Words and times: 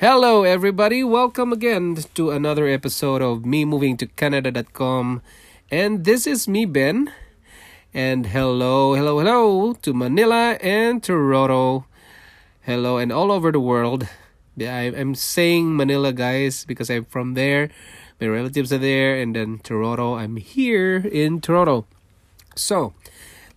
Hello, 0.00 0.44
everybody. 0.44 1.04
Welcome 1.04 1.52
again 1.52 1.94
to 2.14 2.30
another 2.30 2.66
episode 2.66 3.20
of 3.20 3.44
Me 3.44 3.66
Moving 3.66 3.98
to 3.98 4.06
Canada.com. 4.06 5.20
And 5.70 6.06
this 6.06 6.26
is 6.26 6.48
me, 6.48 6.64
Ben. 6.64 7.12
And 7.92 8.32
hello, 8.32 8.94
hello, 8.94 9.18
hello 9.20 9.74
to 9.74 9.92
Manila 9.92 10.56
and 10.62 11.04
Toronto. 11.04 11.84
Hello, 12.62 12.96
and 12.96 13.12
all 13.12 13.30
over 13.30 13.52
the 13.52 13.60
world. 13.60 14.08
I'm 14.58 15.14
saying 15.14 15.76
Manila, 15.76 16.14
guys, 16.14 16.64
because 16.64 16.88
I'm 16.88 17.04
from 17.04 17.34
there. 17.34 17.68
My 18.18 18.28
relatives 18.28 18.72
are 18.72 18.80
there. 18.80 19.20
And 19.20 19.36
then 19.36 19.58
Toronto, 19.58 20.14
I'm 20.14 20.36
here 20.36 20.96
in 20.96 21.42
Toronto. 21.42 21.84
So, 22.56 22.94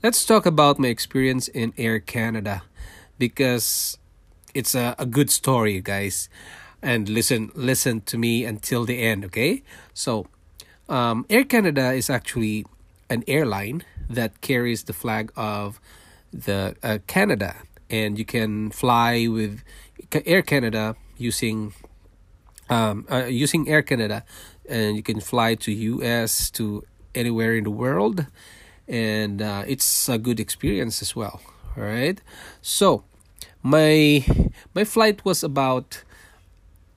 let's 0.04 0.26
talk 0.26 0.46
about 0.46 0.78
my 0.78 0.90
experience 0.90 1.48
in 1.48 1.72
Air 1.78 2.02
Canada 2.02 2.64
because 3.18 3.98
it's 4.54 4.76
a, 4.76 4.96
a 4.98 5.06
good 5.06 5.30
story, 5.30 5.82
guys. 5.82 6.30
And 6.82 7.08
listen, 7.08 7.52
listen 7.56 8.02
to 8.02 8.18
me 8.18 8.46
until 8.46 8.86
the 8.86 9.02
end, 9.02 9.26
okay? 9.26 9.64
So, 9.94 10.28
um, 10.90 11.26
Air 11.30 11.46
Canada 11.46 11.94
is 11.94 12.10
actually 12.10 12.66
an 13.10 13.24
airline 13.28 13.84
that 14.10 14.42
carries 14.42 14.84
the 14.84 14.94
flag 14.94 15.32
of 15.36 15.80
the 16.32 16.76
uh, 16.84 16.98
Canada, 17.08 17.56
and 17.90 18.18
you 18.18 18.26
can 18.26 18.72
fly 18.72 19.28
with 19.28 19.64
Air 20.26 20.42
Canada 20.42 20.96
using 21.18 21.74
um, 22.70 23.06
uh, 23.10 23.26
using 23.26 23.70
Air 23.70 23.82
Canada, 23.82 24.24
and 24.68 24.96
you 24.96 25.04
can 25.04 25.20
fly 25.20 25.56
to 25.56 25.72
U.S. 25.72 26.50
to 26.52 26.84
anywhere 27.14 27.56
in 27.56 27.64
the 27.64 27.72
world, 27.72 28.26
and 28.88 29.42
uh, 29.42 29.64
it's 29.68 30.10
a 30.10 30.18
good 30.18 30.40
experience 30.40 31.02
as 31.02 31.16
well. 31.16 31.42
All 31.78 31.84
right, 31.84 32.20
so 32.62 33.04
my 33.64 34.20
my 34.76 34.84
flight 34.84 35.24
was 35.24 35.42
about 35.42 36.04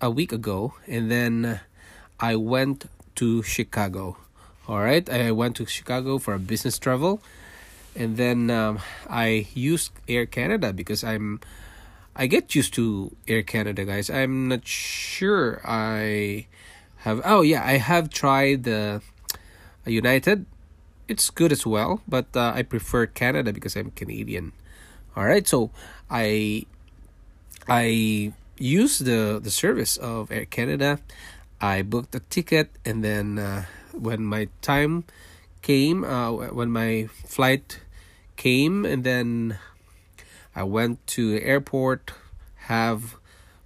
a 0.00 0.10
week 0.10 0.32
ago 0.32 0.74
and 0.88 1.08
then 1.08 1.60
i 2.18 2.34
went 2.34 2.90
to 3.14 3.40
chicago. 3.42 4.16
All 4.66 4.80
right 4.80 5.08
i 5.08 5.30
went 5.30 5.54
to 5.56 5.66
chicago 5.66 6.18
for 6.18 6.34
a 6.34 6.40
business 6.40 6.76
travel 6.76 7.22
and 7.94 8.16
then 8.16 8.50
um, 8.50 8.80
i 9.08 9.46
used 9.54 9.92
air 10.08 10.26
canada 10.26 10.72
because 10.72 11.04
i'm 11.04 11.38
i 12.16 12.26
get 12.26 12.56
used 12.56 12.74
to 12.74 13.14
air 13.28 13.44
canada 13.44 13.84
guys. 13.84 14.10
I'm 14.10 14.48
not 14.48 14.66
sure 14.66 15.62
i 15.64 16.46
have 17.06 17.22
oh 17.24 17.42
yeah 17.42 17.62
i 17.64 17.78
have 17.78 18.10
tried 18.10 18.64
the 18.64 19.02
united. 19.86 20.46
It's 21.06 21.30
good 21.30 21.52
as 21.52 21.64
well 21.64 22.02
but 22.08 22.26
uh, 22.34 22.50
i 22.56 22.62
prefer 22.62 23.06
canada 23.06 23.52
because 23.52 23.76
i'm 23.76 23.92
canadian 23.92 24.50
all 25.16 25.24
right 25.24 25.48
so 25.48 25.70
i 26.10 26.64
i 27.68 28.32
used 28.58 29.04
the 29.04 29.40
the 29.42 29.50
service 29.50 29.96
of 29.96 30.30
air 30.30 30.44
canada. 30.44 30.98
I 31.60 31.80
booked 31.80 32.14
a 32.14 32.20
ticket 32.20 32.68
and 32.84 33.02
then 33.02 33.38
uh, 33.38 33.64
when 33.92 34.24
my 34.24 34.48
time 34.60 35.04
came 35.62 36.04
uh, 36.04 36.30
when 36.52 36.70
my 36.70 37.08
flight 37.24 37.80
came 38.36 38.84
and 38.84 39.04
then 39.04 39.58
i 40.54 40.62
went 40.62 41.04
to 41.06 41.32
the 41.32 41.42
airport 41.42 42.12
have 42.68 43.16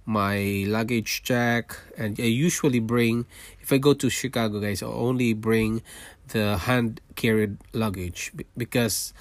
my 0.05 0.63
luggage 0.67 1.21
check 1.23 1.77
and 1.97 2.17
i 2.19 2.23
usually 2.23 2.79
bring 2.79 3.25
if 3.59 3.71
i 3.73 3.77
go 3.77 3.93
to 3.93 4.09
chicago 4.09 4.59
guys 4.61 4.81
i 4.81 4.87
only 4.87 5.33
bring 5.33 5.83
the 6.29 6.57
hand 6.57 7.01
carried 7.15 7.57
luggage 7.73 8.31
because 8.55 9.13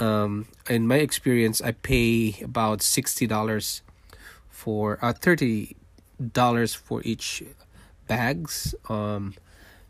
um, 0.00 0.46
in 0.68 0.86
my 0.86 0.96
experience, 0.96 1.60
I 1.60 1.72
pay 1.72 2.40
about 2.42 2.82
sixty 2.82 3.26
dollars 3.26 3.82
for 4.48 4.98
uh 5.00 5.12
thirty 5.12 5.76
dollars 6.32 6.74
for 6.74 7.00
each 7.04 7.42
bags 8.06 8.74
um 8.88 9.34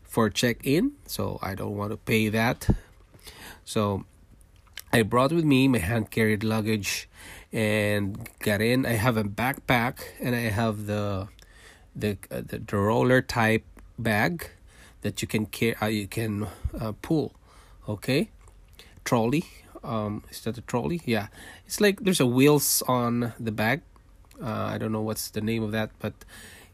for 0.03 0.29
check 0.29 0.57
in. 0.63 0.93
So 1.07 1.39
I 1.41 1.55
don't 1.55 1.75
want 1.75 1.91
to 1.91 1.97
pay 1.97 2.29
that. 2.29 2.69
So 3.63 4.05
I 4.93 5.03
brought 5.03 5.31
with 5.31 5.45
me 5.45 5.67
my 5.67 5.79
hand 5.79 6.11
carried 6.11 6.43
luggage 6.43 7.09
and 7.53 8.29
got 8.39 8.61
in. 8.61 8.85
I 8.85 8.93
have 8.93 9.17
a 9.17 9.23
backpack 9.23 9.99
and 10.19 10.35
I 10.35 10.51
have 10.51 10.85
the 10.85 11.29
the 11.95 12.17
uh, 12.29 12.41
the, 12.45 12.59
the 12.59 12.77
roller 12.77 13.21
type 13.21 13.65
bag 13.97 14.49
that 15.01 15.21
you 15.21 15.27
can 15.27 15.45
carry 15.45 15.75
uh, 15.81 15.87
you 15.87 16.07
can 16.07 16.47
uh, 16.79 16.93
pull 17.01 17.33
okay 17.87 18.29
trolley 19.03 19.45
um 19.83 20.23
is 20.29 20.41
that 20.41 20.57
a 20.57 20.61
trolley? 20.61 21.01
Yeah. 21.05 21.27
It's 21.65 21.79
like 21.81 22.01
there's 22.01 22.19
a 22.19 22.25
wheels 22.25 22.83
on 22.87 23.33
the 23.39 23.51
bag 23.51 23.81
uh, 24.41 24.73
i 24.73 24.77
don't 24.77 24.91
know 24.91 25.01
what's 25.01 25.29
the 25.29 25.41
name 25.41 25.63
of 25.63 25.71
that 25.71 25.91
but 25.99 26.13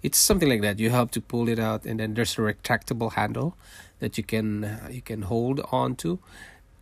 it's 0.04 0.20
something 0.20 0.48
like 0.48 0.62
that. 0.62 0.78
You 0.80 0.92
have 0.92 1.10
to 1.12 1.22
pull 1.22 1.50
it 1.50 1.58
out 1.60 1.86
and 1.86 2.00
then 2.00 2.14
there's 2.14 2.38
a 2.38 2.42
retractable 2.42 3.14
handle 3.14 3.58
that 4.00 4.18
you 4.18 4.24
can 4.24 4.64
uh, 4.64 4.88
you 4.92 5.02
can 5.02 5.24
hold 5.24 5.60
on 5.72 5.96
to 5.98 6.20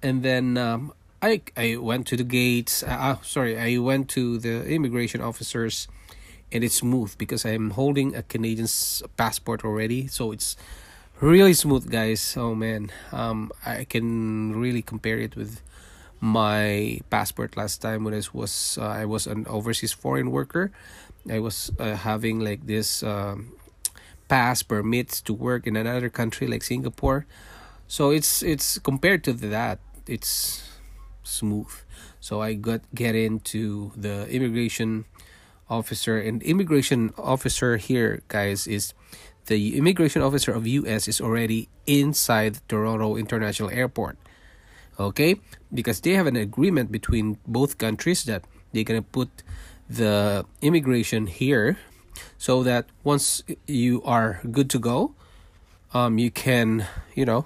and 0.03 0.22
then 0.22 0.58
um, 0.58 0.94
i 1.22 1.41
i 1.56 1.78
went 1.78 2.08
to 2.08 2.18
the 2.18 2.24
gates 2.24 2.84
uh, 2.84 2.88
uh, 2.88 3.16
sorry 3.22 3.58
i 3.58 3.78
went 3.78 4.09
to 4.09 4.38
the 4.38 4.66
immigration 4.68 5.22
officers 5.22 5.88
and 6.52 6.64
it's 6.64 6.75
smooth 6.75 7.18
because 7.18 7.46
i'm 7.46 7.72
holding 7.72 8.16
a 8.16 8.24
canadian 8.24 8.68
passport 9.18 9.64
already. 9.66 10.08
So 10.08 10.31
it's 10.31 10.56
really 11.22 11.53
smooth 11.53 11.90
guys. 11.90 12.35
Oh 12.38 12.53
man. 12.53 12.91
Um 13.12 13.52
i 13.66 13.85
can 13.85 14.59
really 14.59 14.81
compare 14.81 15.19
it 15.19 15.35
with 15.35 15.62
my 16.25 17.00
passport 17.13 17.56
last 17.56 17.86
time 17.86 18.03
when 18.03 18.13
I 18.13 18.22
was 18.34 18.80
uh, 18.81 18.90
I 18.90 19.06
was 19.06 19.28
an 19.28 19.46
overseas 19.46 19.94
foreign 19.94 20.31
worker. 20.31 20.72
I 21.30 21.38
was 21.38 21.72
uh, 21.78 21.94
having 21.94 22.41
like 22.41 22.66
this 22.66 23.03
um, 23.03 23.53
pass 24.28 24.64
permits 24.64 25.22
to 25.22 25.34
work 25.34 25.68
in 25.68 25.78
another 25.78 26.09
country 26.09 26.47
like 26.47 26.64
Singapore. 26.64 27.30
So 27.88 28.09
it's 28.09 28.41
it's 28.41 28.80
compared 28.81 29.24
to 29.25 29.34
that, 29.53 29.78
it's 30.09 30.66
smooth. 31.22 31.69
So 32.19 32.41
I 32.41 32.58
got 32.58 32.81
get 32.96 33.14
into 33.14 33.94
the 33.96 34.25
immigration 34.25 35.06
officer 35.69 36.18
and 36.18 36.41
immigration 36.41 37.14
officer 37.18 37.78
here 37.78 38.22
guys 38.28 38.68
is 38.68 38.94
the 39.46 39.78
immigration 39.78 40.22
officer 40.22 40.53
of 40.53 40.66
US 40.66 41.08
is 41.08 41.22
already 41.22 41.69
inside 41.85 42.62
Toronto 42.69 43.18
International 43.18 43.69
Airport 43.69 44.18
okay? 45.00 45.36
Because 45.74 46.02
they 46.02 46.14
have 46.14 46.28
an 46.28 46.36
agreement 46.36 46.92
between 46.92 47.38
both 47.48 47.78
countries 47.78 48.24
that 48.26 48.44
they're 48.72 48.84
going 48.84 49.02
to 49.02 49.08
put 49.08 49.30
the 49.90 50.46
immigration 50.62 51.28
here 51.28 51.78
so 52.38 52.64
that 52.64 52.86
once 53.04 53.44
you 53.68 54.02
are 54.04 54.42
good 54.52 54.70
to 54.70 54.80
go 54.80 55.14
um 55.94 56.18
you 56.18 56.32
can 56.32 56.88
you 57.14 57.24
know 57.24 57.46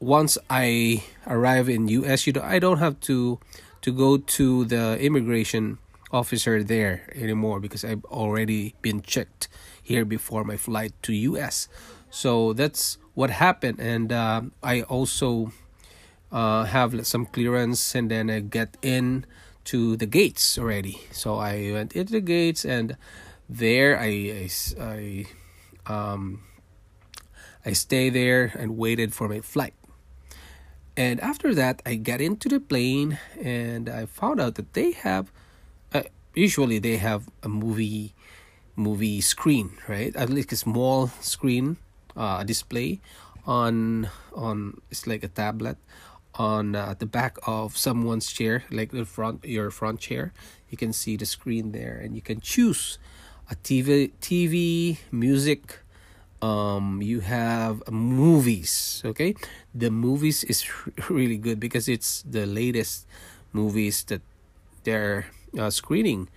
once 0.00 0.36
i 0.50 1.00
arrive 1.26 1.68
in 1.68 1.86
us 1.88 2.26
you 2.26 2.32
know 2.32 2.42
i 2.42 2.58
don't 2.58 2.78
have 2.78 2.98
to 2.98 3.38
to 3.80 3.92
go 3.92 4.16
to 4.16 4.64
the 4.64 4.98
immigration 4.98 5.78
officer 6.10 6.64
there 6.64 7.08
anymore 7.14 7.60
because 7.60 7.84
i've 7.84 8.04
already 8.06 8.74
been 8.82 9.00
checked 9.00 9.46
here 9.80 10.04
before 10.04 10.42
my 10.42 10.56
flight 10.56 10.92
to 11.02 11.12
us 11.38 11.68
so 12.10 12.52
that's 12.52 12.98
what 13.14 13.30
happened. 13.30 13.80
And 13.80 14.12
uh, 14.12 14.42
i 14.62 14.82
also 14.82 15.52
uh, 16.36 16.64
have 16.64 17.06
some 17.06 17.24
clearance 17.24 17.94
and 17.94 18.10
then 18.10 18.28
I 18.28 18.40
get 18.40 18.76
in 18.82 19.24
to 19.72 19.96
the 19.96 20.04
gates 20.04 20.58
already. 20.58 21.00
So 21.10 21.40
I 21.40 21.72
went 21.72 21.96
into 21.96 22.12
the 22.12 22.20
gates 22.20 22.64
and 22.64 22.96
there 23.48 23.96
I 23.96 24.44
I, 24.44 24.48
I 24.76 25.26
um 25.88 26.44
I 27.64 27.72
stay 27.72 28.10
there 28.10 28.52
and 28.52 28.76
waited 28.76 29.14
for 29.14 29.28
my 29.32 29.40
flight. 29.40 29.72
And 30.96 31.20
after 31.20 31.54
that, 31.54 31.80
I 31.84 31.96
got 31.96 32.20
into 32.20 32.48
the 32.48 32.60
plane 32.60 33.18
and 33.40 33.88
I 33.88 34.06
found 34.06 34.40
out 34.40 34.54
that 34.54 34.72
they 34.72 34.92
have, 34.92 35.32
uh, 35.92 36.04
usually 36.32 36.78
they 36.78 36.96
have 36.96 37.28
a 37.42 37.48
movie, 37.48 38.14
movie 38.76 39.20
screen, 39.20 39.76
right? 39.88 40.14
At 40.16 40.30
least 40.30 40.52
a 40.52 40.56
small 40.56 41.08
screen, 41.20 41.76
uh, 42.16 42.44
display 42.44 43.00
on 43.46 44.10
on 44.34 44.80
it's 44.90 45.06
like 45.06 45.22
a 45.22 45.28
tablet 45.28 45.78
on 46.38 46.74
uh, 46.74 46.94
the 46.98 47.06
back 47.06 47.38
of 47.46 47.76
someone's 47.76 48.30
chair 48.32 48.64
like 48.70 48.90
the 48.92 49.04
front 49.04 49.44
your 49.44 49.70
front 49.70 50.00
chair 50.00 50.32
you 50.70 50.76
can 50.76 50.92
see 50.92 51.16
the 51.16 51.26
screen 51.26 51.72
there 51.72 51.96
and 51.96 52.14
you 52.14 52.22
can 52.22 52.40
choose 52.40 52.98
a 53.50 53.54
TV, 53.56 54.12
TV, 54.20 54.98
music. 55.12 55.80
Um, 56.42 57.00
you 57.02 57.20
have 57.20 57.82
movies. 57.90 59.02
Okay, 59.04 59.34
the 59.74 59.90
movies 59.90 60.44
is 60.44 60.66
really 61.08 61.38
good 61.38 61.58
because 61.60 61.88
it's 61.88 62.22
the 62.22 62.46
latest 62.46 63.06
movies 63.52 64.04
that 64.04 64.22
they're 64.84 65.26
uh, 65.58 65.70
screening. 65.70 66.28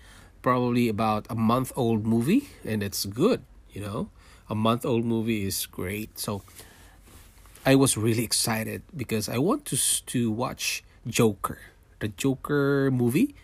Probably 0.42 0.88
about 0.88 1.28
a 1.30 1.36
month 1.36 1.74
old 1.75 2.06
movie, 2.06 2.50
and 2.63 2.81
it's 2.81 3.06
good. 3.06 3.44
You 3.74 3.81
know, 3.81 4.10
a 4.50 4.56
month 4.56 4.86
old 4.86 5.04
movie 5.04 5.46
is 5.46 5.66
great. 5.66 6.18
So 6.18 6.44
I 7.65 7.75
was 7.75 7.97
really 7.97 8.23
excited 8.23 8.83
because 8.95 9.29
I 9.29 9.38
want 9.38 9.65
to 9.65 9.77
to 9.77 10.31
watch 10.31 10.83
Joker, 11.07 11.59
the 12.00 12.07
Joker 12.07 12.89
movie. 12.91 13.35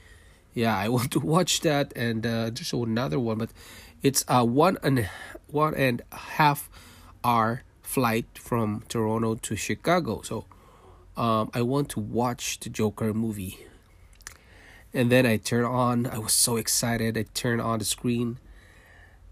Yeah, 0.53 0.77
I 0.77 0.89
want 0.95 1.11
to 1.11 1.19
watch 1.19 1.61
that, 1.61 1.91
and 1.95 2.25
uh, 2.25 2.51
another 2.73 3.19
one, 3.19 3.37
but 3.37 3.49
it's 4.01 4.23
a 4.27 4.45
one 4.45 4.77
and 4.83 5.09
one 5.47 5.75
and 5.75 6.01
a 6.11 6.17
half 6.39 6.69
hour 7.23 7.63
flight 7.81 8.25
from 8.35 8.83
Toronto 8.87 9.35
to 9.35 9.55
Chicago. 9.55 10.21
So 10.21 10.45
um, 11.17 11.49
I 11.53 11.61
want 11.61 11.89
to 11.89 11.99
watch 11.99 12.59
the 12.59 12.69
Joker 12.69 13.13
movie. 13.13 13.59
And 14.93 15.11
then 15.11 15.25
I 15.25 15.37
turn 15.37 15.65
on. 15.65 16.05
I 16.07 16.19
was 16.19 16.33
so 16.33 16.55
excited. 16.55 17.17
I 17.17 17.25
turn 17.33 17.59
on 17.59 17.79
the 17.79 17.85
screen 17.85 18.39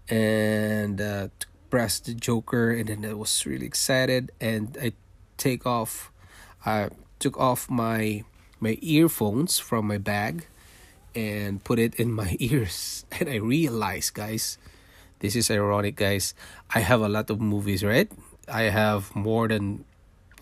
and 0.08 1.00
uh, 1.00 1.28
press 1.74 1.98
the 1.98 2.14
Joker, 2.14 2.70
and 2.70 2.86
then 2.86 3.04
I 3.04 3.14
was 3.14 3.34
really 3.46 3.66
excited. 3.66 4.30
And 4.40 4.78
I 4.80 4.92
take 5.36 5.66
off. 5.66 6.12
I 6.64 6.94
took 7.18 7.34
off 7.34 7.68
my 7.68 8.22
my 8.60 8.78
earphones 8.78 9.58
from 9.58 9.90
my 9.90 9.98
bag 9.98 10.46
and 11.16 11.64
put 11.66 11.80
it 11.80 11.98
in 11.98 12.14
my 12.14 12.36
ears 12.40 13.04
and 13.18 13.28
i 13.28 13.36
realized 13.36 14.14
guys 14.14 14.58
this 15.18 15.36
is 15.36 15.50
ironic 15.50 15.94
guys 15.94 16.34
i 16.74 16.80
have 16.80 17.02
a 17.02 17.08
lot 17.08 17.30
of 17.30 17.40
movies 17.40 17.84
right 17.84 18.10
i 18.48 18.62
have 18.72 19.14
more 19.14 19.46
than 19.46 19.84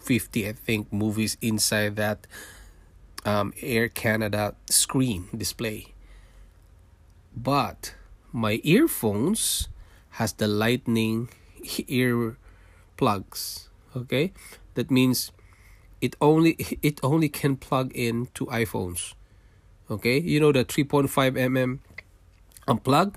50 0.00 0.48
i 0.48 0.52
think 0.52 0.92
movies 0.92 1.36
inside 1.42 1.96
that 1.96 2.26
um, 3.24 3.52
air 3.60 3.88
canada 3.88 4.54
screen 4.70 5.28
display 5.36 5.92
but 7.36 7.94
my 8.32 8.60
earphones 8.64 9.68
has 10.12 10.32
the 10.34 10.46
lightning 10.46 11.28
ear 11.88 12.36
plugs 12.96 13.68
okay 13.96 14.32
that 14.74 14.90
means 14.90 15.32
it 16.02 16.16
only 16.20 16.58
it 16.82 17.00
only 17.02 17.30
can 17.30 17.56
plug 17.56 17.92
in 17.94 18.28
to 18.34 18.44
iPhones. 18.46 19.14
Okay, 19.90 20.20
you 20.20 20.40
know 20.40 20.52
the 20.52 20.64
3.5 20.66 21.08
mm 21.08 21.78
unplug. 22.68 23.14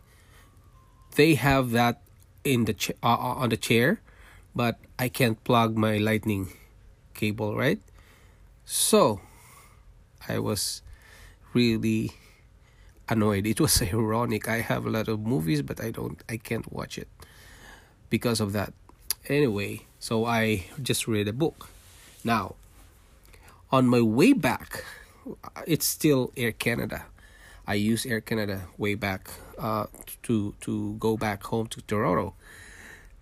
They 1.16 1.36
have 1.36 1.72
that 1.72 2.02
in 2.44 2.66
the 2.66 2.74
ch- 2.74 2.96
uh, 3.02 3.18
uh, 3.18 3.42
on 3.42 3.50
the 3.50 3.58
chair, 3.58 4.02
but 4.56 4.80
I 5.00 5.10
can't 5.10 5.42
plug 5.44 5.76
my 5.76 5.98
lightning 5.98 6.52
cable, 7.14 7.56
right? 7.56 7.80
So, 8.66 9.22
I 10.28 10.40
was 10.40 10.82
really 11.54 12.12
annoyed. 13.10 13.46
It 13.46 13.60
was 13.60 13.82
ironic. 13.94 14.48
I 14.48 14.62
have 14.62 14.86
a 14.86 14.90
lot 14.90 15.08
of 15.08 15.20
movies, 15.22 15.62
but 15.62 15.82
I 15.82 15.92
don't. 15.92 16.22
I 16.30 16.38
can't 16.38 16.72
watch 16.72 16.98
it 16.98 17.08
because 18.10 18.40
of 18.40 18.54
that. 18.54 18.74
Anyway, 19.28 19.82
so 20.00 20.26
I 20.26 20.66
just 20.82 21.08
read 21.08 21.28
a 21.28 21.34
book. 21.34 21.70
Now, 22.24 22.56
on 23.72 23.88
my 23.88 24.02
way 24.02 24.34
back, 24.34 24.84
it's 25.66 25.86
still 25.86 26.32
Air 26.38 26.52
Canada. 26.52 27.06
I 27.68 27.74
use 27.76 28.06
Air 28.06 28.22
Canada 28.22 28.62
way 28.78 28.94
back 28.94 29.30
uh, 29.58 29.88
to 30.24 30.54
to 30.62 30.94
go 31.00 31.18
back 31.18 31.44
home 31.44 31.68
to 31.68 31.82
Toronto, 31.82 32.34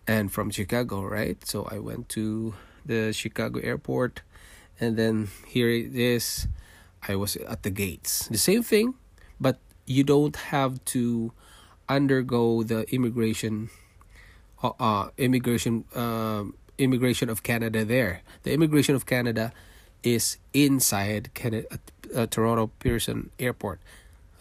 and 0.08 0.32
from 0.32 0.52
Chicago, 0.52 1.04
right? 1.04 1.40
So 1.48 1.68
I 1.72 1.80
went 1.80 2.10
to 2.10 2.54
the 2.86 3.14
Chicago 3.14 3.60
airport, 3.60 4.22
and 4.80 4.98
then 4.98 5.30
here 5.48 5.70
it 5.70 5.96
is. 5.96 6.48
I 7.08 7.16
was 7.16 7.36
at 7.36 7.64
the 7.64 7.70
gates. 7.70 8.28
The 8.28 8.38
same 8.38 8.64
thing, 8.64 8.96
but 9.40 9.60
you 9.86 10.04
don't 10.04 10.36
have 10.54 10.84
to 10.86 11.32
undergo 11.90 12.64
the 12.64 12.84
immigration, 12.94 13.70
uh, 14.62 14.72
uh 14.80 15.10
immigration, 15.18 15.86
uh, 15.96 16.44
immigration 16.78 17.30
of 17.30 17.44
Canada. 17.44 17.86
There, 17.86 18.22
the 18.44 18.54
immigration 18.54 18.96
of 18.96 19.06
Canada 19.06 19.52
is 20.02 20.38
inside 20.54 21.34
Canada, 21.34 21.80
uh, 22.16 22.28
Toronto 22.28 22.72
Pearson 22.80 23.30
Airport. 23.40 23.80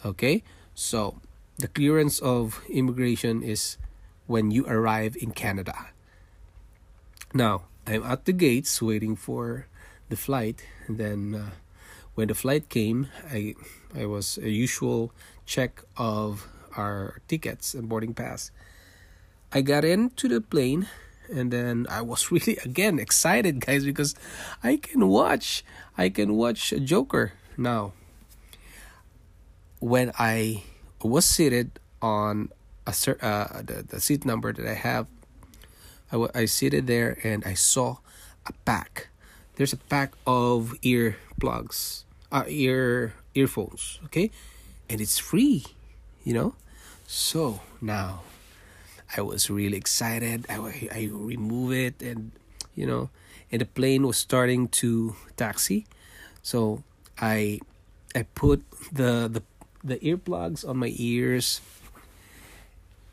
Okay, 0.05 0.43
so 0.75 1.19
the 1.57 1.67
clearance 1.67 2.19
of 2.19 2.61
immigration 2.69 3.43
is 3.43 3.77
when 4.27 4.51
you 4.51 4.65
arrive 4.67 5.15
in 5.19 5.31
Canada. 5.31 5.91
Now 7.33 7.63
I'm 7.87 8.03
at 8.03 8.25
the 8.25 8.33
gates 8.33 8.81
waiting 8.81 9.15
for 9.15 9.67
the 10.09 10.15
flight, 10.15 10.63
and 10.87 10.97
then 10.97 11.35
uh, 11.35 11.49
when 12.15 12.27
the 12.27 12.35
flight 12.35 12.69
came, 12.69 13.07
I 13.31 13.55
I 13.95 14.05
was 14.05 14.37
a 14.37 14.49
usual 14.49 15.11
check 15.45 15.83
of 15.97 16.47
our 16.75 17.21
tickets 17.27 17.73
and 17.73 17.89
boarding 17.89 18.13
pass. 18.13 18.51
I 19.51 19.61
got 19.61 19.85
into 19.85 20.27
the 20.27 20.41
plane 20.41 20.87
and 21.29 21.51
then 21.51 21.85
I 21.89 22.01
was 22.01 22.31
really 22.31 22.57
again 22.63 22.99
excited, 22.99 23.59
guys, 23.65 23.85
because 23.85 24.15
I 24.63 24.77
can 24.77 25.07
watch 25.07 25.63
I 25.97 26.09
can 26.09 26.35
watch 26.35 26.73
Joker 26.83 27.33
now. 27.57 27.93
When 29.79 30.11
I 30.17 30.63
was 31.01 31.25
seated 31.25 31.79
on 32.01 32.49
a 32.87 32.93
uh, 33.21 33.61
the, 33.61 33.83
the 33.87 33.99
seat 33.99 34.25
number 34.25 34.53
that 34.53 34.65
I 34.65 34.75
have, 34.75 35.07
I, 36.11 36.17
was 36.17 36.31
I 36.33 36.45
seated 36.45 36.87
there 36.87 37.17
and 37.23 37.43
I 37.45 37.53
saw 37.53 37.97
a 38.45 38.53
pack. 38.65 39.09
There's 39.55 39.73
a 39.73 39.77
pack 39.77 40.13
of 40.25 40.73
ear 40.81 41.17
plugs, 41.43 42.07
uh, 42.31 42.47
ear 42.47 43.19
earphones, 43.35 43.99
okay, 44.07 44.31
and 44.87 45.03
it's 45.03 45.19
free, 45.19 45.67
you 46.23 46.31
know. 46.31 46.55
So 47.03 47.59
now 47.83 48.23
I 49.11 49.19
was 49.19 49.51
really 49.51 49.75
excited. 49.75 50.47
I, 50.47 50.87
I 50.87 51.09
remove 51.11 51.75
it 51.75 51.99
and 51.99 52.31
you 52.79 52.87
know, 52.87 53.11
and 53.51 53.59
the 53.59 53.67
plane 53.67 54.07
was 54.07 54.15
starting 54.15 54.71
to 54.79 55.19
taxi. 55.35 55.83
So 56.39 56.79
I 57.19 57.59
I 58.15 58.23
put 58.39 58.63
the 58.87 59.27
the 59.27 59.43
the 59.83 59.99
earplugs 59.99 60.63
on 60.63 60.79
my 60.79 60.95
ears 60.95 61.59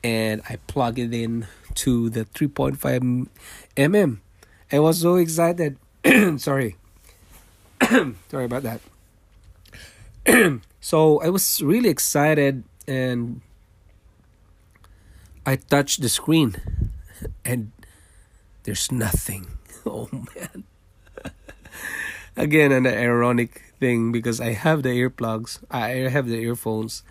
and 0.06 0.40
I 0.48 0.56
plug 0.70 1.02
it 1.02 1.12
in 1.12 1.50
to 1.82 2.08
the 2.08 2.24
3.5 2.24 2.78
mm. 2.78 4.18
I 4.70 4.78
was 4.78 5.00
so 5.00 5.16
excited. 5.16 5.76
Sorry. 6.38 6.79
Sorry 8.30 8.44
about 8.44 8.62
that. 8.62 8.80
so 10.80 11.20
I 11.20 11.28
was 11.28 11.62
really 11.62 11.88
excited 11.88 12.64
and 12.86 13.40
I 15.46 15.56
touch 15.56 15.98
the 15.98 16.08
screen 16.08 16.56
and 17.44 17.72
there's 18.64 18.92
nothing. 18.92 19.46
Oh 19.86 20.10
man. 20.12 20.64
Again, 22.36 22.70
an 22.70 22.86
ironic 22.86 23.72
thing 23.80 24.12
because 24.12 24.38
I 24.38 24.52
have 24.52 24.82
the 24.82 24.90
earplugs, 24.90 25.64
I 25.70 26.04
have 26.12 26.28
the 26.28 26.36
earphones, 26.36 27.02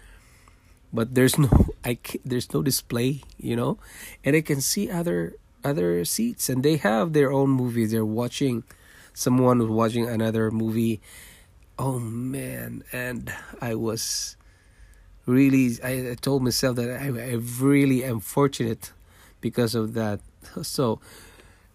but 0.93 1.15
there's 1.15 1.39
no 1.39 1.49
I 1.83 1.97
there's 2.23 2.53
no 2.53 2.61
display, 2.61 3.21
you 3.41 3.55
know, 3.55 3.79
and 4.23 4.35
I 4.35 4.41
can 4.41 4.61
see 4.61 4.91
other 4.91 5.33
other 5.65 6.05
seats 6.05 6.47
and 6.47 6.61
they 6.61 6.77
have 6.77 7.13
their 7.13 7.33
own 7.33 7.49
movies. 7.49 7.89
They're 7.89 8.05
watching 8.05 8.63
someone 9.13 9.59
was 9.59 9.69
watching 9.69 10.07
another 10.07 10.51
movie. 10.51 11.01
Oh 11.77 11.99
man, 11.99 12.83
and 12.91 13.31
I 13.61 13.75
was 13.75 14.35
really 15.25 15.77
I, 15.83 16.15
told 16.19 16.43
myself 16.43 16.75
that 16.77 16.89
I, 16.89 17.07
I 17.07 17.35
really 17.61 18.03
am 18.03 18.19
fortunate 18.19 18.91
because 19.41 19.75
of 19.75 19.93
that. 19.93 20.19
So 20.63 20.99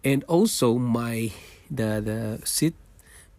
and 0.03 0.25
also 0.25 0.77
my 0.77 1.33
the 1.71 2.01
the 2.01 2.41
seat 2.45 2.75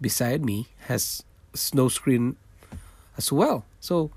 beside 0.01 0.43
me 0.43 0.67
has 0.87 1.23
snow 1.53 1.89
screen 1.89 2.37
as 3.17 3.31
well. 3.31 3.65
So 3.79 4.11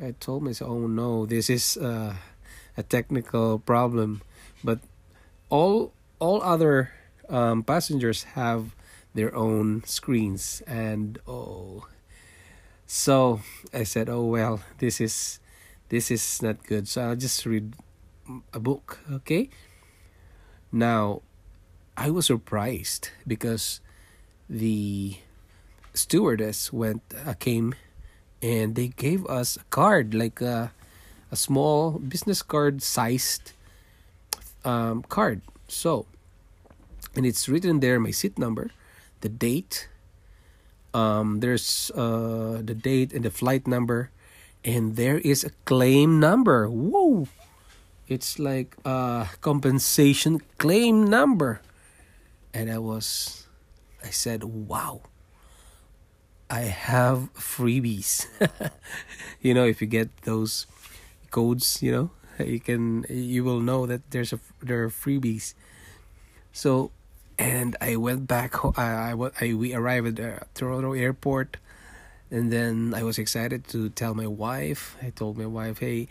i 0.00 0.10
told 0.18 0.42
myself 0.42 0.70
oh 0.70 0.88
no 0.90 1.24
this 1.24 1.48
is 1.48 1.76
uh, 1.76 2.14
a 2.76 2.82
technical 2.82 3.58
problem. 3.58 4.22
But 4.62 4.80
all 5.50 5.92
all 6.18 6.42
other 6.42 6.92
um, 7.28 7.62
passengers 7.62 8.34
have 8.34 8.74
their 9.14 9.34
own 9.34 9.82
screens 9.84 10.62
and 10.66 11.18
oh 11.26 11.86
so 12.86 13.40
I 13.72 13.84
said, 13.84 14.08
"Oh 14.08 14.24
well, 14.24 14.60
this 14.78 15.00
is 15.00 15.40
this 15.88 16.10
is 16.10 16.42
not 16.42 16.62
good." 16.66 16.88
So 16.88 17.02
I'll 17.02 17.16
just 17.16 17.44
read 17.46 17.74
a 18.52 18.60
book, 18.60 19.00
okay? 19.10 19.50
Now, 20.72 21.22
I 21.96 22.10
was 22.10 22.26
surprised 22.26 23.10
because 23.26 23.80
the 24.48 25.16
stewardess 25.94 26.72
went 26.72 27.02
uh, 27.26 27.34
came 27.34 27.74
and 28.42 28.74
they 28.74 28.88
gave 28.88 29.26
us 29.26 29.56
a 29.56 29.64
card 29.70 30.12
like 30.14 30.40
a, 30.40 30.72
a 31.30 31.36
small 31.36 31.98
business 31.98 32.42
card 32.42 32.82
sized 32.82 33.52
um, 34.64 35.02
card. 35.08 35.40
So, 35.68 36.06
and 37.16 37.24
it's 37.24 37.48
written 37.48 37.80
there 37.80 37.98
my 37.98 38.10
seat 38.10 38.38
number, 38.38 38.70
the 39.24 39.32
date. 39.32 39.88
Um, 40.92 41.40
there's 41.40 41.90
uh, 41.96 42.60
the 42.60 42.76
date 42.76 43.16
and 43.16 43.24
the 43.24 43.32
flight 43.32 43.66
number, 43.66 44.12
and 44.62 44.94
there 45.00 45.18
is 45.18 45.42
a 45.42 45.50
claim 45.64 46.20
number. 46.20 46.68
Whoa! 46.68 47.26
It's 48.06 48.38
like 48.38 48.76
a 48.84 49.32
compensation 49.40 50.44
claim 50.60 51.08
number, 51.08 51.64
and 52.52 52.70
I 52.70 52.78
was, 52.78 53.48
I 54.04 54.12
said, 54.12 54.44
wow. 54.44 55.00
I 56.50 56.68
have 56.68 57.32
freebies. 57.32 58.28
you 59.40 59.54
know, 59.56 59.64
if 59.64 59.80
you 59.80 59.88
get 59.88 60.12
those 60.28 60.68
codes, 61.32 61.82
you 61.82 61.90
know, 61.90 62.10
you 62.38 62.60
can 62.60 63.08
you 63.08 63.42
will 63.42 63.64
know 63.64 63.88
that 63.88 64.12
there's 64.12 64.36
a 64.36 64.38
there 64.60 64.84
are 64.84 64.92
freebies. 64.92 65.56
So, 66.52 66.92
and 67.38 67.76
I 67.80 67.96
went 67.96 68.26
back. 68.26 68.64
I 68.78 69.12
I, 69.12 69.30
I 69.40 69.54
we 69.54 69.74
arrived 69.74 70.20
at 70.20 70.54
Toronto 70.54 70.92
airport, 70.92 71.56
and 72.30 72.52
then 72.52 72.94
I 72.94 73.02
was 73.02 73.18
excited 73.18 73.66
to 73.68 73.88
tell 73.90 74.14
my 74.14 74.26
wife. 74.26 74.96
I 75.02 75.10
told 75.10 75.38
my 75.38 75.46
wife, 75.46 75.78
"Hey, 75.78 76.08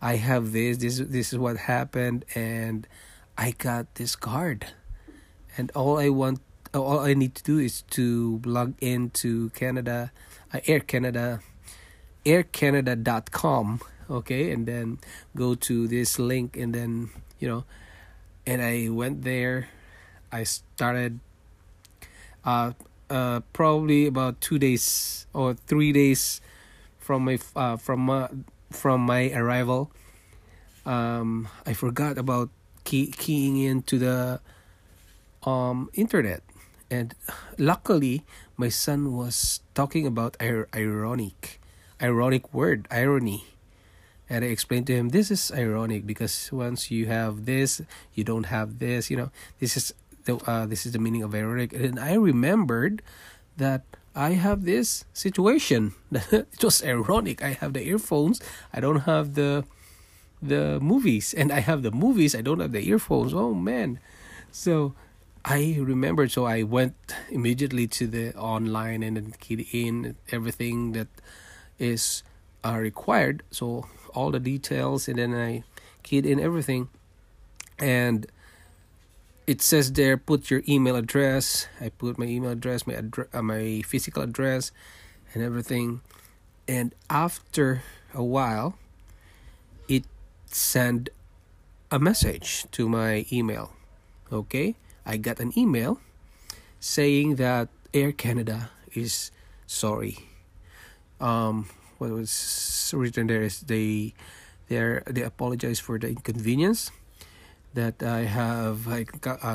I 0.00 0.16
have 0.16 0.52
this. 0.52 0.78
This 0.78 0.98
this 0.98 1.32
is 1.32 1.38
what 1.38 1.56
happened, 1.56 2.24
and 2.34 2.86
I 3.36 3.52
got 3.52 3.94
this 3.96 4.16
card, 4.16 4.66
and 5.56 5.70
all 5.74 5.98
I 5.98 6.08
want." 6.08 6.40
All 6.74 7.00
I 7.00 7.14
need 7.14 7.34
to 7.36 7.42
do 7.42 7.58
is 7.58 7.82
to 7.96 8.42
log 8.44 8.74
into 8.82 9.48
Canada, 9.50 10.12
uh, 10.52 10.60
Air 10.66 10.80
Canada, 10.80 11.40
aircanada.com 12.26 13.80
okay 14.10 14.50
and 14.50 14.66
then 14.66 14.98
go 15.34 15.54
to 15.54 15.86
this 15.86 16.18
link 16.18 16.56
and 16.56 16.74
then 16.74 17.08
you 17.38 17.48
know 17.48 17.64
and 18.46 18.60
i 18.60 18.88
went 18.90 19.22
there 19.22 19.68
i 20.32 20.42
started 20.42 21.20
uh 22.44 22.72
uh 23.10 23.40
probably 23.52 24.06
about 24.06 24.40
two 24.40 24.58
days 24.58 25.26
or 25.32 25.54
three 25.54 25.92
days 25.92 26.40
from 26.98 27.24
my 27.24 27.38
uh 27.54 27.76
from 27.76 28.10
uh, 28.10 28.28
from 28.70 29.00
my 29.00 29.30
arrival 29.32 29.90
um 30.84 31.48
i 31.64 31.72
forgot 31.72 32.18
about 32.18 32.50
key, 32.84 33.12
keying 33.16 33.56
into 33.58 33.98
the 33.98 34.40
um 35.44 35.90
internet 35.94 36.42
and 36.90 37.14
luckily 37.58 38.24
my 38.56 38.68
son 38.68 39.14
was 39.14 39.60
talking 39.74 40.06
about 40.06 40.36
ir- 40.40 40.68
ironic 40.74 41.60
ironic 42.02 42.52
word 42.52 42.86
irony 42.90 43.44
and 44.28 44.44
I 44.44 44.48
explained 44.48 44.86
to 44.88 44.94
him 44.94 45.10
this 45.10 45.30
is 45.30 45.52
ironic 45.54 46.06
because 46.06 46.50
once 46.52 46.90
you 46.90 47.06
have 47.06 47.46
this, 47.46 47.80
you 48.14 48.24
don't 48.24 48.46
have 48.46 48.78
this. 48.78 49.10
You 49.10 49.16
know, 49.16 49.30
this 49.60 49.76
is 49.76 49.94
the 50.26 50.36
uh, 50.46 50.66
this 50.66 50.84
is 50.84 50.92
the 50.92 50.98
meaning 50.98 51.22
of 51.22 51.34
ironic. 51.34 51.72
And 51.72 51.98
I 51.98 52.14
remembered 52.14 53.02
that 53.56 53.82
I 54.14 54.32
have 54.32 54.64
this 54.64 55.04
situation. 55.12 55.94
it 56.12 56.62
was 56.62 56.84
ironic. 56.84 57.42
I 57.42 57.56
have 57.56 57.72
the 57.72 57.82
earphones. 57.82 58.40
I 58.72 58.80
don't 58.80 59.08
have 59.08 59.34
the 59.34 59.64
the 60.42 60.78
movies, 60.80 61.32
and 61.32 61.50
I 61.50 61.60
have 61.60 61.82
the 61.82 61.90
movies. 61.90 62.34
I 62.34 62.42
don't 62.42 62.60
have 62.60 62.72
the 62.72 62.86
earphones. 62.86 63.32
Oh 63.32 63.54
man! 63.54 63.98
So 64.52 64.94
I 65.44 65.78
remembered. 65.80 66.30
So 66.30 66.44
I 66.44 66.62
went 66.62 66.94
immediately 67.30 67.86
to 67.98 68.06
the 68.06 68.34
online 68.36 69.02
and 69.02 69.16
then 69.16 69.34
keyed 69.40 69.66
in 69.72 70.16
everything 70.30 70.92
that 70.92 71.08
is 71.78 72.22
uh, 72.64 72.76
required. 72.76 73.42
So 73.50 73.86
all 74.14 74.30
the 74.30 74.40
details 74.40 75.08
and 75.08 75.18
then 75.18 75.34
I 75.34 75.62
keyed 76.02 76.24
in 76.24 76.40
everything 76.40 76.88
and 77.78 78.26
it 79.46 79.62
says 79.62 79.92
there 79.92 80.16
put 80.16 80.50
your 80.50 80.62
email 80.68 80.96
address. 80.96 81.68
I 81.80 81.90
put 81.90 82.18
my 82.18 82.26
email 82.26 82.50
address 82.50 82.86
my 82.86 82.94
address 82.94 83.28
uh, 83.32 83.42
my 83.42 83.82
physical 83.86 84.22
address 84.22 84.72
and 85.32 85.42
everything. 85.42 86.02
And 86.66 86.94
after 87.08 87.82
a 88.12 88.24
while 88.24 88.74
it 89.88 90.04
sent 90.50 91.10
a 91.90 91.98
message 91.98 92.66
to 92.72 92.88
my 92.88 93.24
email. 93.30 93.72
Okay? 94.32 94.74
I 95.06 95.16
got 95.16 95.38
an 95.38 95.56
email 95.56 96.00
saying 96.80 97.36
that 97.36 97.68
Air 97.94 98.10
Canada 98.10 98.70
is 98.94 99.30
sorry. 99.66 100.26
Um 101.20 101.70
what 101.98 102.10
was 102.10 102.92
written 102.92 103.28
there 103.28 103.42
is 103.42 103.60
they 103.60 104.12
they 104.66 105.00
they 105.06 105.22
apologize 105.22 105.78
for 105.78 105.98
the 106.02 106.10
inconvenience 106.10 106.90
that 107.76 108.02
I 108.02 108.24
have 108.24 108.88
I 108.88 109.04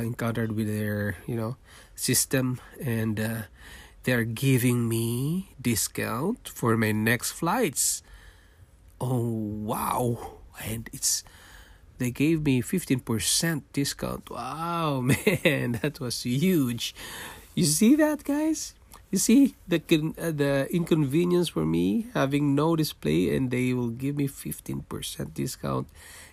encountered 0.06 0.54
with 0.54 0.70
their 0.70 1.18
you 1.26 1.36
know 1.36 1.58
system 1.98 2.62
and 2.80 3.20
uh, 3.20 3.42
they're 4.04 4.24
giving 4.24 4.88
me 4.88 5.50
discount 5.60 6.48
for 6.48 6.78
my 6.78 6.94
next 6.94 7.34
flights. 7.34 8.06
Oh 9.02 9.26
wow! 9.66 10.38
And 10.62 10.90
it's 10.94 11.26
they 11.98 12.10
gave 12.10 12.46
me 12.46 12.62
15% 12.62 13.02
discount. 13.74 14.30
Wow, 14.30 15.02
man, 15.02 15.82
that 15.82 16.00
was 16.00 16.24
huge. 16.24 16.94
You 17.54 17.66
see 17.66 17.96
that, 17.98 18.24
guys? 18.24 18.74
You 19.12 19.18
see 19.18 19.56
the 19.68 19.82
uh, 20.18 20.32
the 20.32 20.70
inconvenience 20.72 21.50
for 21.50 21.66
me 21.66 22.08
having 22.14 22.56
no 22.56 22.78
display 22.78 23.36
and 23.36 23.52
they 23.52 23.74
will 23.74 23.92
give 23.92 24.16
me 24.16 24.30
15% 24.30 24.88
discount 25.34 25.90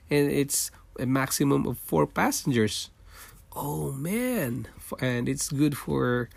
and 0.09 0.31
it's 0.31 0.71
a 0.99 1.07
maximum 1.07 1.67
of 1.67 1.79
4 1.79 2.07
passengers. 2.07 2.91
Oh 3.55 3.93
man, 3.93 4.69
and 5.01 5.29
it's 5.29 5.49
good 5.49 5.77
for 5.77 6.29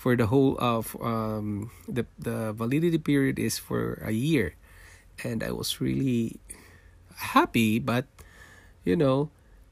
for 0.00 0.16
the 0.16 0.26
whole 0.32 0.56
of 0.58 0.96
um 1.04 1.70
the 1.84 2.06
the 2.18 2.52
validity 2.56 2.96
period 2.96 3.38
is 3.38 3.60
for 3.60 4.00
a 4.00 4.12
year 4.12 4.56
and 5.22 5.44
I 5.44 5.52
was 5.52 5.80
really 5.80 6.40
happy 7.36 7.78
but 7.78 8.06
you 8.82 8.96
know 8.96 9.28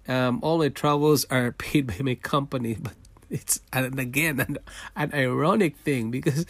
um, 0.06 0.40
all 0.42 0.58
my 0.58 0.68
travels 0.68 1.24
are 1.30 1.52
paid 1.56 1.86
by 1.86 2.00
my 2.04 2.14
company 2.14 2.76
but 2.76 2.92
it's 3.30 3.60
and 3.72 3.98
again 3.98 4.40
an, 4.40 4.58
an 4.96 5.12
ironic 5.14 5.76
thing 5.80 6.10
because 6.10 6.44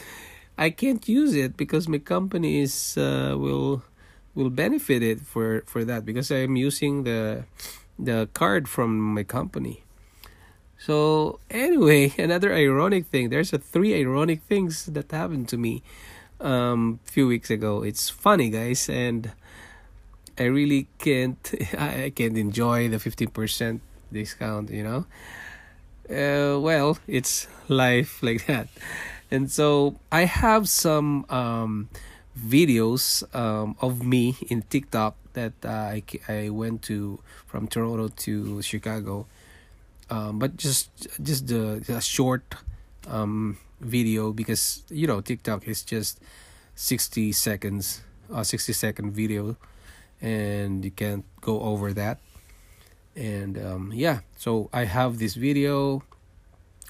I 0.58 0.70
can't 0.70 1.06
use 1.08 1.35
it 1.37 1.56
because 1.56 1.87
my 1.87 1.99
company 1.99 2.58
is 2.58 2.99
uh, 2.99 3.38
will 3.38 3.82
will 4.38 4.54
benefit 4.54 5.02
it 5.02 5.18
for 5.26 5.66
for 5.66 5.83
that 5.83 6.07
because 6.07 6.30
I'm 6.30 6.54
using 6.54 7.02
the 7.02 7.42
the 7.99 8.30
card 8.38 8.71
from 8.71 9.18
my 9.18 9.26
company. 9.26 9.83
So 10.78 11.40
anyway, 11.50 12.14
another 12.18 12.54
ironic 12.54 13.11
thing. 13.11 13.30
There's 13.35 13.52
a 13.52 13.59
three 13.59 13.99
ironic 13.99 14.47
things 14.47 14.87
that 14.87 15.11
happened 15.11 15.50
to 15.50 15.59
me 15.59 15.83
um 16.38 17.02
few 17.02 17.26
weeks 17.26 17.50
ago. 17.50 17.83
It's 17.83 18.07
funny, 18.07 18.49
guys, 18.54 18.87
and 18.87 19.35
I 20.38 20.47
really 20.47 20.87
can't 21.02 21.42
I 21.75 22.14
can't 22.14 22.38
enjoy 22.38 22.87
the 22.88 23.02
15% 23.02 23.83
discount, 24.14 24.71
you 24.71 24.87
know 24.87 25.04
uh, 26.11 26.59
well, 26.59 26.99
it's 27.07 27.47
life 27.68 28.23
like 28.23 28.47
that. 28.50 28.68
And 29.30 29.50
so 29.50 29.97
I 30.11 30.25
have 30.25 30.68
some 30.68 31.26
um, 31.28 31.88
videos 32.38 33.23
um, 33.35 33.76
of 33.80 34.04
me 34.04 34.37
in 34.49 34.62
TikTok 34.62 35.16
that 35.35 35.52
uh, 35.64 35.99
I, 35.99 36.02
I 36.28 36.49
went 36.50 36.83
to 36.83 37.18
from 37.47 37.66
Toronto 37.66 38.09
to 38.09 38.62
Chicago. 38.62 39.26
Um, 40.11 40.38
but 40.38 40.57
just 40.57 40.88
just 41.23 41.49
the, 41.49 42.00
short 42.00 42.54
um, 43.07 43.59
video 43.80 44.33
because 44.33 44.83
you 44.88 45.07
know 45.07 45.21
TikTok 45.21 45.68
is 45.68 45.83
just 45.83 46.21
60 46.76 47.33
seconds, 47.33 48.00
a 48.33 48.45
60 48.45 48.73
second 48.73 49.12
video, 49.12 49.57
and 50.23 50.85
you 50.85 50.90
can't 50.90 51.25
go 51.40 51.61
over 51.61 51.92
that. 51.92 52.18
And 53.16 53.59
um, 53.59 53.92
yeah 53.92 54.21
so 54.38 54.71
i 54.73 54.85
have 54.85 55.18
this 55.18 55.35
video. 55.35 56.02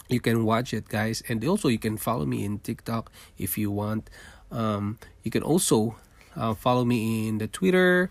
You 0.08 0.20
can 0.20 0.44
watch 0.44 0.72
it 0.72 0.88
guys. 0.88 1.22
And 1.28 1.44
also 1.44 1.68
you 1.68 1.78
can 1.78 1.96
follow 1.96 2.24
me 2.24 2.44
in 2.44 2.60
tiktok 2.60 3.10
if 3.36 3.58
you 3.58 3.70
want 3.70 4.08
um, 4.50 4.98
you 5.22 5.30
can 5.30 5.42
also 5.42 5.96
uh, 6.36 6.54
follow 6.54 6.84
me 6.84 7.28
in 7.28 7.38
the 7.38 7.46
twitter 7.46 8.10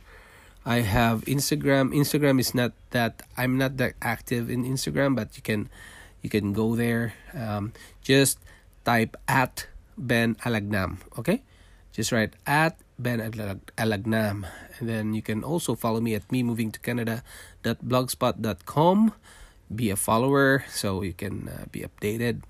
i 0.66 0.82
have 0.82 1.22
instagram 1.26 1.94
instagram 1.96 2.40
is 2.40 2.54
not 2.54 2.72
that 2.92 3.24
i'm 3.38 3.58
not 3.58 3.78
that 3.78 3.94
active 4.02 4.50
in 4.50 4.66
instagram 4.66 5.16
but 5.16 5.36
you 5.36 5.44
can 5.44 5.70
you 6.22 6.30
can 6.30 6.54
go 6.54 6.76
there 6.76 7.14
um, 7.34 7.74
just 8.02 8.40
type 8.86 9.16
at 9.28 9.68
ben 9.98 10.36
alagnam 10.46 10.98
okay 11.18 11.42
just 11.98 12.12
write 12.12 12.36
at 12.46 12.78
Ben 13.00 13.18
Alagnam. 13.18 14.46
And 14.78 14.90
then 14.90 15.14
you 15.14 15.22
can 15.22 15.44
also 15.44 15.76
follow 15.76 16.02
me 16.02 16.16
at 16.16 16.32
me 16.32 16.42
moving 16.44 16.72
to 16.72 16.80
Canada.blogspot.com. 16.80 19.14
Be 19.74 19.90
a 19.90 19.96
follower 19.96 20.64
so 20.70 21.02
you 21.02 21.14
can 21.14 21.50
uh, 21.50 21.66
be 21.72 21.82
updated. 21.82 22.44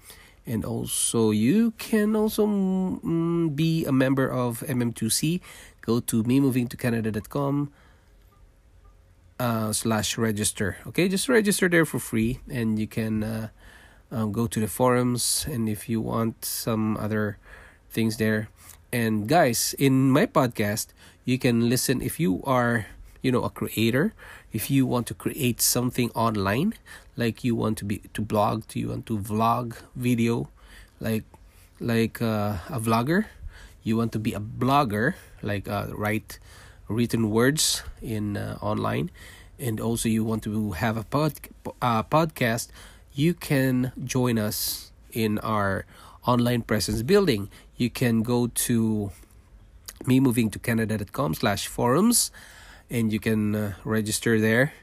And 0.48 0.64
also, 0.64 1.32
you 1.32 1.72
can 1.78 2.16
also 2.16 2.48
mm, 2.48 3.54
be 3.54 3.84
a 3.84 3.92
member 3.92 4.32
of 4.32 4.64
MM2C. 4.66 5.42
Go 5.82 6.00
to 6.00 6.24
me 6.24 6.40
moving 6.40 6.68
to 6.70 6.78
Canada.com 6.78 7.72
uh, 9.40 9.74
slash 9.74 10.18
register. 10.18 10.78
Okay, 10.88 11.08
just 11.08 11.28
register 11.28 11.68
there 11.68 11.86
for 11.86 12.00
free, 12.00 12.40
and 12.50 12.80
you 12.80 12.88
can 12.88 13.24
uh, 13.24 13.48
um, 14.10 14.32
go 14.32 14.48
to 14.48 14.60
the 14.60 14.68
forums. 14.68 15.46
And 15.52 15.68
if 15.68 15.90
you 15.90 16.00
want 16.00 16.46
some 16.46 16.96
other 16.96 17.38
things 17.90 18.18
there, 18.18 18.48
and 18.92 19.28
guys, 19.28 19.76
in 19.78 20.10
my 20.12 20.26
podcast, 20.26 20.88
you 21.26 21.38
can 21.38 21.70
listen 21.70 22.02
if 22.02 22.20
you 22.20 22.42
are 22.46 22.88
you 23.22 23.32
know 23.32 23.44
a 23.44 23.50
creator 23.50 24.14
if 24.52 24.72
you 24.72 24.86
want 24.86 25.08
to 25.08 25.14
create 25.14 25.62
something 25.62 26.10
online 26.12 26.74
like 27.16 27.44
you 27.44 27.56
want 27.56 27.78
to 27.78 27.86
be 27.86 28.02
to 28.14 28.22
blog 28.22 28.66
do 28.68 28.80
you 28.80 28.90
want 28.90 29.06
to 29.06 29.18
vlog 29.18 29.78
video 29.96 30.50
like 31.00 31.24
like 31.80 32.22
uh, 32.22 32.58
a 32.70 32.80
vlogger 32.80 33.26
you 33.84 33.98
want 33.98 34.12
to 34.12 34.20
be 34.20 34.34
a 34.34 34.40
blogger 34.40 35.16
like 35.42 35.68
uh, 35.68 35.88
write 35.92 36.40
written 36.88 37.30
words 37.30 37.84
in 38.02 38.38
uh, 38.38 38.58
online 38.62 39.12
and 39.60 39.80
also 39.80 40.08
you 40.08 40.24
want 40.24 40.44
to 40.44 40.72
have 40.72 40.98
a 40.98 41.04
pod, 41.04 41.34
uh, 41.82 42.04
podcast 42.04 42.70
you 43.14 43.34
can 43.34 43.92
join 44.04 44.38
us 44.38 44.92
in 45.12 45.40
our 45.40 45.86
online 46.28 46.62
presence 46.62 47.02
building. 47.02 47.50
You 47.76 47.90
can 47.90 48.22
go 48.22 48.48
to 48.48 49.12
me 50.06 50.20
moving 50.20 50.52
to 50.52 50.60
canada.com 50.60 51.34
slash 51.34 51.66
forums 51.66 52.32
and 52.90 53.12
you 53.12 53.20
can 53.20 53.56
uh, 53.56 53.74
register 53.84 54.40
there. 54.40 54.74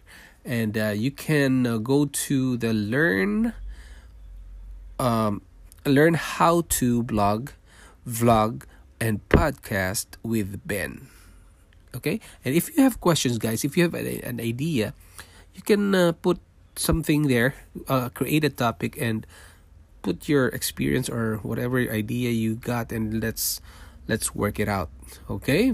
And 0.45 0.77
uh, 0.77 0.93
you 0.93 1.11
can 1.11 1.67
uh, 1.67 1.79
go 1.79 2.05
to 2.05 2.57
the 2.59 2.75
learn 2.75 3.55
um, 4.99 5.43
learn 5.87 6.15
how 6.15 6.63
to 6.69 7.03
blog 7.03 7.51
vlog 8.07 8.65
and 9.01 9.27
podcast 9.29 10.17
with 10.23 10.67
ben. 10.67 11.09
Okay? 11.95 12.21
And 12.45 12.55
if 12.55 12.75
you 12.77 12.83
have 12.83 13.01
questions 13.01 13.39
guys 13.39 13.65
if 13.65 13.77
you 13.77 13.83
have 13.85 13.95
an 13.95 14.41
idea 14.41 14.95
you 15.55 15.63
can 15.63 15.95
uh, 15.95 16.13
put 16.13 16.39
something 16.77 17.29
there 17.29 17.55
uh, 17.89 18.09
create 18.11 18.45
a 18.45 18.51
topic 18.51 18.97
and 19.01 19.27
put 20.03 20.29
your 20.29 20.49
experience 20.49 21.09
or 21.09 21.39
whatever 21.43 21.79
idea 21.79 22.31
you 22.31 22.57
got 22.57 22.93
and 22.93 23.23
let's 23.23 23.61
let's 24.07 24.35
work 24.35 24.61
it 24.61 24.69
out. 24.69 24.91
Okay? 25.31 25.73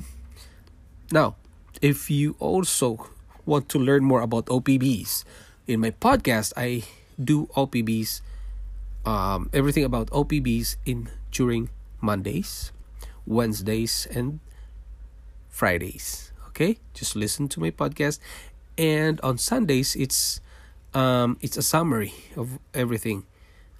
Now 1.10 1.34
if 1.80 2.10
you 2.10 2.36
also 2.38 3.08
want 3.46 3.68
to 3.70 3.78
learn 3.78 4.04
more 4.04 4.20
about 4.20 4.46
OPBs, 4.46 5.24
in 5.66 5.80
my 5.80 5.90
podcast 5.90 6.52
I 6.56 6.84
do 7.22 7.46
OPBs, 7.56 8.20
um, 9.04 9.50
everything 9.52 9.84
about 9.84 10.08
OPBs 10.08 10.76
in 10.84 11.08
during 11.30 11.70
Mondays, 12.00 12.72
Wednesdays, 13.26 14.06
and 14.10 14.40
Fridays. 15.48 16.32
Okay, 16.48 16.78
just 16.94 17.16
listen 17.16 17.48
to 17.48 17.60
my 17.60 17.70
podcast, 17.70 18.18
and 18.76 19.20
on 19.22 19.38
Sundays 19.38 19.96
it's 19.96 20.40
um, 20.92 21.38
it's 21.40 21.56
a 21.56 21.62
summary 21.62 22.12
of 22.36 22.58
everything. 22.74 23.24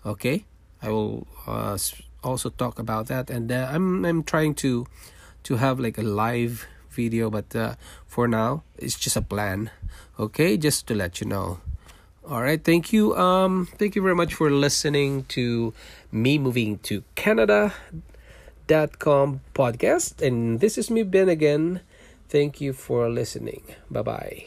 Okay, 0.06 0.46
I 0.80 0.88
will 0.88 1.26
uh, 1.46 1.76
also 2.24 2.48
talk 2.48 2.78
about 2.78 3.06
that, 3.08 3.28
and 3.28 3.52
uh, 3.52 3.68
I'm 3.70 4.04
I'm 4.04 4.22
trying 4.22 4.54
to 4.64 4.86
to 5.44 5.56
have 5.56 5.80
like 5.80 5.98
a 5.98 6.02
live 6.02 6.66
video 6.90 7.30
but 7.30 7.54
uh, 7.56 7.74
for 8.06 8.28
now 8.28 8.62
it's 8.78 8.98
just 8.98 9.16
a 9.16 9.22
plan. 9.22 9.70
Okay? 10.18 10.56
Just 10.56 10.86
to 10.88 10.94
let 10.94 11.20
you 11.20 11.26
know. 11.26 11.60
All 12.28 12.42
right 12.42 12.62
thank 12.62 12.92
you 12.92 13.16
um 13.16 13.66
thank 13.78 13.96
you 13.96 14.02
very 14.02 14.14
much 14.14 14.34
for 14.34 14.50
listening 14.50 15.24
to 15.34 15.72
me 16.12 16.38
moving 16.38 16.78
to 16.84 17.02
canada.com 17.14 17.80
podcast. 19.54 20.20
And 20.22 20.60
this 20.60 20.76
is 20.78 20.90
me 20.90 21.02
ben 21.02 21.28
again. 21.28 21.80
Thank 22.28 22.60
you 22.60 22.72
for 22.72 23.08
listening. 23.08 23.62
Bye 23.90 24.02
bye 24.02 24.46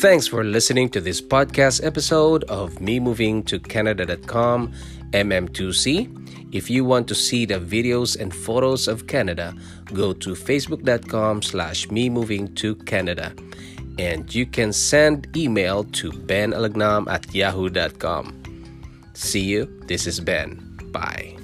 Thanks 0.00 0.26
for 0.26 0.42
listening 0.44 0.88
to 0.96 1.00
this 1.02 1.20
podcast 1.20 1.84
episode 1.84 2.44
of 2.44 2.80
Me 2.80 2.98
Moving 2.98 3.42
to 3.42 3.60
Canada.com 3.60 4.72
MM2C. 5.12 6.19
If 6.52 6.68
you 6.68 6.84
want 6.84 7.06
to 7.08 7.14
see 7.14 7.46
the 7.46 7.60
videos 7.60 8.18
and 8.18 8.34
photos 8.34 8.88
of 8.88 9.06
Canada, 9.06 9.54
go 9.92 10.12
to 10.12 10.30
facebook.com 10.30 11.42
slash 11.42 11.90
me 11.90 12.08
moving 12.08 12.54
to 12.56 12.74
Canada. 12.74 13.32
And 13.98 14.32
you 14.34 14.46
can 14.46 14.72
send 14.72 15.36
email 15.36 15.84
to 15.84 16.10
benalagnam 16.10 17.08
at 17.08 17.32
yahoo.com. 17.34 18.42
See 19.14 19.40
you. 19.40 19.66
This 19.86 20.06
is 20.06 20.20
Ben. 20.20 20.58
Bye. 20.90 21.39